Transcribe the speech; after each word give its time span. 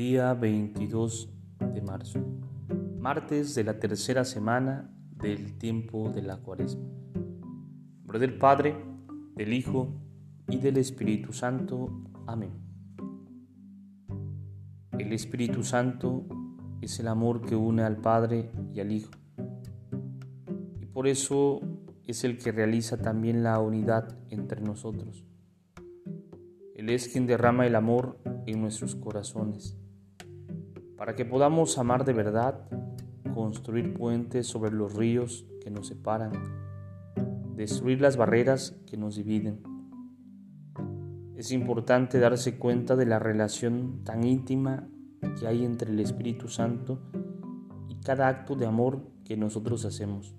Día 0.00 0.32
22 0.32 1.28
de 1.74 1.82
marzo, 1.82 2.20
martes 2.98 3.54
de 3.54 3.64
la 3.64 3.78
tercera 3.78 4.24
semana 4.24 4.90
del 5.10 5.58
tiempo 5.58 6.08
de 6.08 6.22
la 6.22 6.38
cuaresma. 6.38 6.88
nombre 7.98 8.18
del 8.18 8.38
Padre, 8.38 8.82
del 9.36 9.52
Hijo 9.52 9.92
y 10.48 10.56
del 10.56 10.78
Espíritu 10.78 11.34
Santo. 11.34 11.90
Amén. 12.26 12.50
El 14.98 15.12
Espíritu 15.12 15.62
Santo 15.62 16.24
es 16.80 16.98
el 16.98 17.06
amor 17.06 17.42
que 17.42 17.54
une 17.54 17.82
al 17.82 17.98
Padre 17.98 18.50
y 18.72 18.80
al 18.80 18.92
Hijo. 18.92 19.10
Y 20.80 20.86
por 20.86 21.08
eso 21.08 21.60
es 22.06 22.24
el 22.24 22.38
que 22.38 22.52
realiza 22.52 22.96
también 22.96 23.42
la 23.42 23.60
unidad 23.60 24.16
entre 24.30 24.62
nosotros. 24.62 25.26
Él 26.74 26.88
es 26.88 27.08
quien 27.08 27.26
derrama 27.26 27.66
el 27.66 27.74
amor 27.74 28.18
en 28.46 28.62
nuestros 28.62 28.94
corazones, 28.94 29.76
para 31.00 31.16
que 31.16 31.24
podamos 31.24 31.78
amar 31.78 32.04
de 32.04 32.12
verdad, 32.12 32.60
construir 33.32 33.94
puentes 33.94 34.46
sobre 34.46 34.70
los 34.70 34.92
ríos 34.94 35.46
que 35.62 35.70
nos 35.70 35.86
separan, 35.86 36.32
destruir 37.56 38.02
las 38.02 38.18
barreras 38.18 38.76
que 38.86 38.98
nos 38.98 39.16
dividen. 39.16 39.62
Es 41.36 41.52
importante 41.52 42.18
darse 42.18 42.58
cuenta 42.58 42.96
de 42.96 43.06
la 43.06 43.18
relación 43.18 44.04
tan 44.04 44.24
íntima 44.24 44.90
que 45.38 45.46
hay 45.46 45.64
entre 45.64 45.90
el 45.90 46.00
Espíritu 46.00 46.48
Santo 46.48 47.00
y 47.88 47.94
cada 48.00 48.28
acto 48.28 48.54
de 48.54 48.66
amor 48.66 49.00
que 49.24 49.38
nosotros 49.38 49.86
hacemos. 49.86 50.34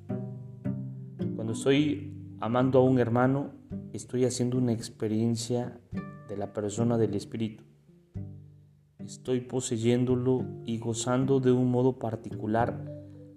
Cuando 1.35 1.53
estoy 1.53 2.35
amando 2.39 2.77
a 2.77 2.83
un 2.83 2.99
hermano, 2.99 3.49
estoy 3.93 4.25
haciendo 4.25 4.59
una 4.59 4.73
experiencia 4.73 5.81
de 6.29 6.37
la 6.37 6.53
persona 6.53 6.99
del 6.99 7.15
Espíritu. 7.15 7.70
Estoy 9.11 9.41
poseyéndolo 9.41 10.45
y 10.65 10.77
gozando 10.77 11.41
de 11.41 11.51
un 11.51 11.69
modo 11.69 11.99
particular 11.99 12.89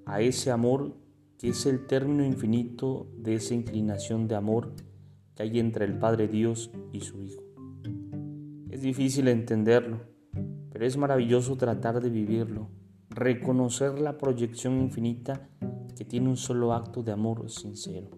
a 0.06 0.20
ese 0.20 0.53
amor 0.53 0.94
que 1.36 1.48
es 1.48 1.67
el 1.67 1.89
término 1.89 2.25
infinito 2.25 3.08
de 3.19 3.34
esa 3.34 3.55
inclinación 3.55 4.28
de 4.28 4.36
amor 4.36 4.72
que 5.34 5.42
hay 5.42 5.58
entre 5.58 5.84
el 5.84 5.98
Padre 5.98 6.28
Dios 6.28 6.70
y 6.92 7.00
su 7.00 7.20
Hijo. 7.20 7.42
Es 8.70 8.83
difícil 8.83 9.27
entenderlo, 9.27 9.98
pero 10.70 10.86
es 10.86 10.97
maravilloso 10.97 11.56
tratar 11.56 12.00
de 12.00 12.08
vivirlo, 12.08 12.69
reconocer 13.11 13.98
la 13.98 14.17
proyección 14.17 14.80
infinita 14.80 15.48
que 15.97 16.05
tiene 16.05 16.28
un 16.28 16.36
solo 16.36 16.72
acto 16.72 17.02
de 17.02 17.11
amor 17.11 17.50
sincero. 17.50 18.11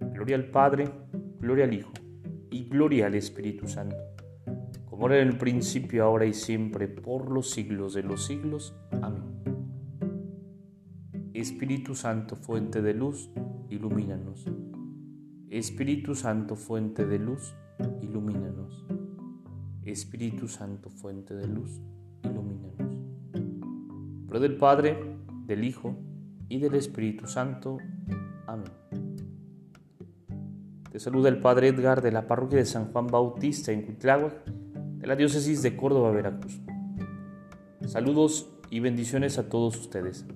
Gloria 0.00 0.34
al 0.34 0.50
Padre, 0.50 0.90
gloria 1.38 1.66
al 1.66 1.74
Hijo 1.74 1.92
y 2.50 2.64
gloria 2.64 3.06
al 3.06 3.14
Espíritu 3.14 3.68
Santo, 3.68 3.96
como 4.88 5.06
era 5.06 5.20
en 5.20 5.28
el 5.28 5.38
principio, 5.38 6.04
ahora 6.04 6.26
y 6.26 6.32
siempre, 6.32 6.88
por 6.88 7.30
los 7.30 7.50
siglos 7.50 7.94
de 7.94 8.02
los 8.02 8.26
siglos. 8.26 8.74
Amén. 9.02 9.40
Espíritu 11.32 11.94
Santo, 11.94 12.36
fuente 12.36 12.82
de 12.82 12.94
luz, 12.94 13.30
ilumínanos. 13.68 14.46
Espíritu 15.48 16.14
Santo, 16.14 16.56
fuente 16.56 17.06
de 17.06 17.18
luz, 17.18 17.54
ilumínanos. 18.02 18.84
Espíritu 19.84 20.48
Santo, 20.48 20.90
fuente 20.90 21.34
de 21.34 21.48
luz, 21.48 21.80
ilumínanos. 22.24 22.98
Pro 24.28 24.38
del 24.38 24.56
Padre, 24.56 24.98
del 25.46 25.64
Hijo 25.64 25.96
y 26.48 26.58
del 26.58 26.74
Espíritu 26.74 27.26
Santo. 27.26 27.78
Amén. 28.46 28.70
Te 30.90 30.98
saluda 30.98 31.28
el 31.28 31.38
Padre 31.38 31.68
Edgar 31.68 32.02
de 32.02 32.10
la 32.10 32.26
parroquia 32.26 32.58
de 32.58 32.66
San 32.66 32.92
Juan 32.92 33.06
Bautista 33.06 33.70
en 33.70 33.82
Cuitláhuac, 33.82 34.42
de 35.00 35.06
la 35.06 35.16
diócesis 35.16 35.62
de 35.62 35.76
Córdoba, 35.76 36.10
Veracruz. 36.10 36.60
Saludos 37.86 38.50
y 38.68 38.80
bendiciones 38.80 39.38
a 39.38 39.48
todos 39.48 39.76
ustedes. 39.78 40.26